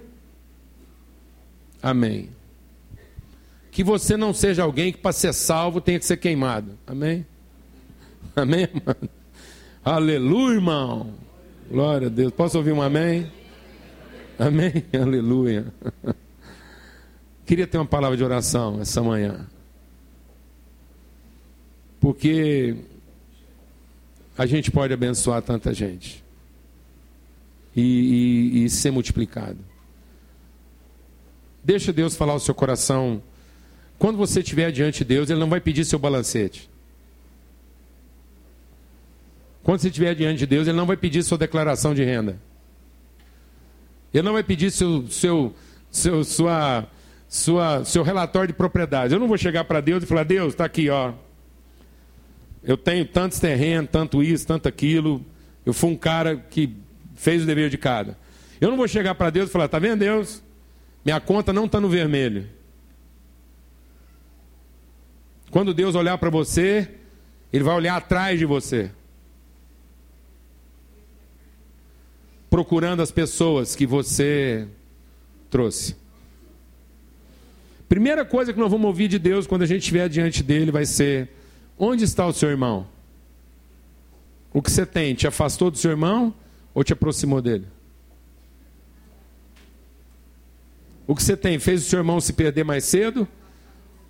[1.82, 2.30] Amém.
[3.72, 6.78] Que você não seja alguém que, para ser salvo, tenha que ser queimado.
[6.86, 7.26] Amém?
[8.36, 9.10] Amém, mano?
[9.84, 11.14] Aleluia, irmão.
[11.72, 12.34] Glória a Deus.
[12.34, 13.32] Posso ouvir um amém?
[14.38, 14.74] Amém?
[15.02, 15.74] Aleluia.
[17.46, 19.48] Queria ter uma palavra de oração essa manhã.
[21.98, 22.76] Porque
[24.38, 26.22] a gente pode abençoar tanta gente
[27.74, 29.60] e, e, e ser multiplicado.
[31.64, 33.24] Deixa Deus falar o seu coração.
[33.98, 36.71] Quando você estiver diante de Deus, Ele não vai pedir seu balancete.
[39.64, 42.40] Quando você estiver diante de Deus, Ele não vai pedir sua declaração de renda.
[44.14, 45.54] Ele não vai pedir seu, seu,
[45.90, 46.88] seu, sua,
[47.28, 49.14] sua, seu relatório de propriedade.
[49.14, 51.14] Eu não vou chegar para Deus e falar: Deus, está aqui, ó.
[52.64, 55.24] Eu tenho tantos terrenos, tanto isso, tanto aquilo.
[55.66, 56.76] Eu fui um cara que
[57.16, 58.18] fez o dever de cada.
[58.60, 60.44] Eu não vou chegar para Deus e falar: está vendo, Deus?
[61.06, 62.48] Minha conta não está no vermelho.
[65.50, 66.90] Quando Deus olhar para você,
[67.52, 68.92] Ele vai olhar atrás de você.
[72.52, 74.68] Procurando as pessoas que você
[75.50, 75.96] trouxe.
[77.90, 80.86] Primeira coisa que nós vamos ouvir de Deus quando a gente estiver diante dele vai
[80.86, 81.30] ser:
[81.80, 82.86] onde está o seu irmão?
[84.54, 85.16] O que você tem?
[85.16, 86.34] Te afastou do seu irmão
[86.74, 87.66] ou te aproximou dele?
[91.08, 91.58] O que você tem?
[91.58, 93.28] Fez o seu irmão se perder mais cedo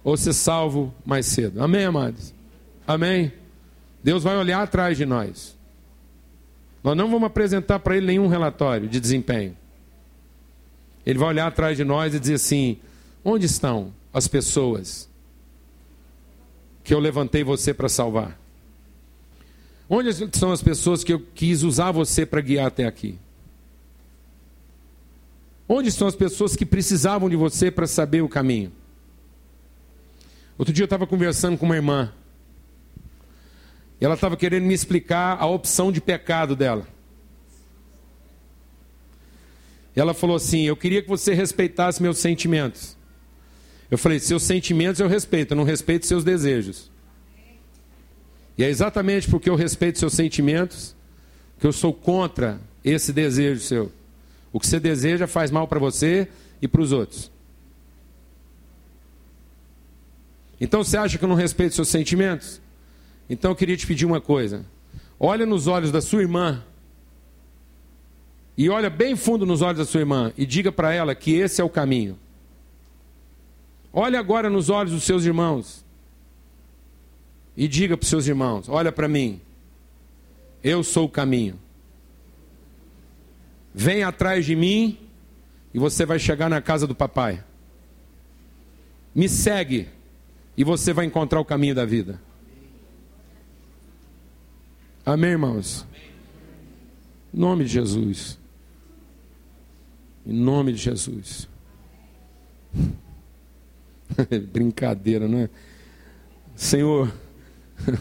[0.03, 1.63] ou ser salvo mais cedo?
[1.63, 2.33] Amém, amados?
[2.87, 3.31] Amém?
[4.03, 5.55] Deus vai olhar atrás de nós.
[6.83, 9.55] Nós não vamos apresentar para ele nenhum relatório de desempenho.
[11.05, 12.77] Ele vai olhar atrás de nós e dizer assim:
[13.23, 15.09] onde estão as pessoas
[16.83, 18.39] que eu levantei você para salvar?
[19.89, 23.19] Onde estão as pessoas que eu quis usar você para guiar até aqui?
[25.67, 28.71] Onde estão as pessoas que precisavam de você para saber o caminho?
[30.57, 32.11] Outro dia eu estava conversando com uma irmã.
[34.01, 36.87] E ela estava querendo me explicar a opção de pecado dela.
[39.95, 42.97] E ela falou assim: Eu queria que você respeitasse meus sentimentos.
[43.91, 46.89] Eu falei: Seus sentimentos eu respeito, eu não respeito seus desejos.
[48.57, 50.95] E é exatamente porque eu respeito seus sentimentos
[51.59, 53.91] que eu sou contra esse desejo seu.
[54.51, 56.27] O que você deseja faz mal para você
[56.59, 57.31] e para os outros.
[60.59, 62.61] Então você acha que eu não respeito seus sentimentos?
[63.29, 64.65] Então eu queria te pedir uma coisa.
[65.19, 66.63] Olha nos olhos da sua irmã.
[68.57, 71.61] E olha bem fundo nos olhos da sua irmã e diga para ela que esse
[71.61, 72.17] é o caminho.
[73.93, 75.85] Olha agora nos olhos dos seus irmãos.
[77.55, 79.41] E diga para os seus irmãos: Olha para mim.
[80.63, 81.59] Eu sou o caminho.
[83.73, 84.97] Vem atrás de mim
[85.73, 87.43] e você vai chegar na casa do papai.
[89.13, 89.87] Me segue
[90.55, 92.21] e você vai encontrar o caminho da vida.
[95.05, 95.85] Amém, irmãos?
[97.33, 98.37] Em nome de Jesus.
[100.25, 101.47] Em nome de Jesus.
[104.53, 105.49] Brincadeira, não é?
[106.55, 107.11] Senhor,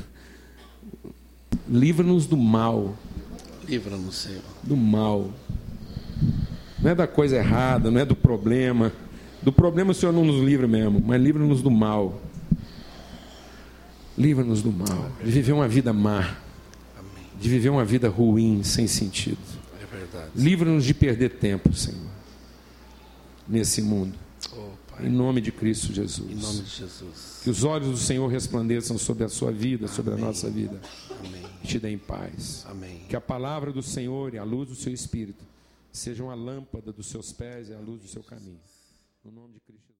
[1.66, 2.94] livra-nos do mal.
[3.66, 4.42] Livra-nos, Senhor.
[4.62, 5.30] Do mal.
[6.82, 8.92] Não é da coisa errada, não é do problema.
[9.42, 12.20] Do problema o Senhor não nos livra mesmo, mas livra-nos do mal.
[14.18, 15.11] Livra-nos do mal.
[15.24, 16.36] De viver uma vida má.
[17.41, 19.38] De viver uma vida ruim, sem sentido.
[19.82, 20.30] É verdade.
[20.34, 22.11] Livra-nos de perder tempo, Senhor.
[23.49, 24.16] Nesse mundo.
[24.53, 25.07] Oh, Pai.
[25.07, 26.30] Em nome de Cristo Jesus.
[26.30, 27.41] Em nome de Jesus.
[27.43, 30.80] Que os olhos do Senhor resplandeçam sobre a sua vida, sobre a nossa vida.
[31.18, 31.43] Amém.
[31.64, 32.66] E te deem paz.
[32.68, 33.03] Amém.
[33.09, 35.45] Que a palavra do Senhor e a luz do seu Espírito
[35.91, 38.61] sejam a lâmpada dos seus pés e a luz do seu caminho.
[39.24, 39.80] No nome de Cristo.